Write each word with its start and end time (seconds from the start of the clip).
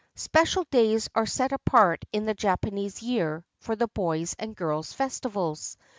Special 0.15 0.63
days 0.71 1.07
are 1.13 1.27
set 1.27 1.51
apart 1.51 2.05
in 2.11 2.25
the 2.25 2.33
Japanese 2.33 3.03
year 3.03 3.45
for 3.59 3.75
the 3.75 3.87
boys' 3.89 4.35
and 4.39 4.55
girls' 4.55 4.93
festivals. 4.93 5.77